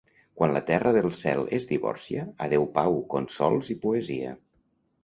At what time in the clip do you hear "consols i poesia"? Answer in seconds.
3.17-4.35